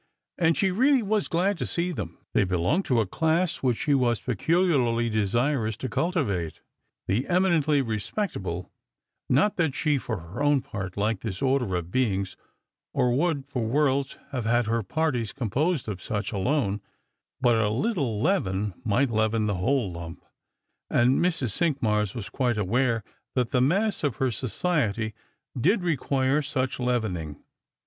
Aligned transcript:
And 0.39 0.57
she 0.57 0.71
really 0.71 1.03
was 1.03 1.27
glad 1.27 1.59
to 1.59 1.65
see 1.67 1.91
them. 1.91 2.17
They 2.33 2.43
belonged 2.43 2.85
to 2.85 3.01
a 3.01 3.05
class 3.05 3.57
which 3.57 3.77
she 3.77 3.93
was 3.93 4.19
peculiarly 4.19 5.11
desirous 5.11 5.77
to 5.77 5.87
cultivate, 5.89 6.59
the 7.07 7.27
eminently 7.27 7.83
respectable— 7.83 8.71
not 9.39 9.57
that 9.57 9.75
she 9.75 9.99
for 9.99 10.17
her 10.17 10.41
own 10.41 10.61
part 10.61 10.97
liked 10.97 11.21
this 11.21 11.39
order 11.39 11.75
of 11.75 11.91
beings, 11.91 12.35
or 12.95 13.15
would 13.15 13.43
for 13.47 13.63
worlds 13.63 14.17
have 14.31 14.45
had 14.45 14.65
her 14.65 14.81
parties 14.81 15.33
composed 15.33 15.87
of 15.87 16.01
snch 16.01 16.31
alone; 16.33 16.81
but 17.39 17.53
a 17.53 17.69
httle 17.69 18.19
leaven 18.23 18.73
might 18.83 19.11
leaven 19.11 19.45
the 19.45 19.57
whole 19.61 19.91
lump, 19.93 20.25
and 20.89 21.19
Mrs. 21.19 21.51
Cinqmars 21.51 22.15
was 22.15 22.27
quite 22.27 22.57
aware 22.57 23.03
that 23.35 23.51
the 23.51 23.61
mass 23.61 24.03
of 24.03 24.15
her 24.15 24.31
society 24.31 25.13
did 25.61 25.83
require 25.83 26.41
such 26.41 26.79
leavening. 26.79 27.43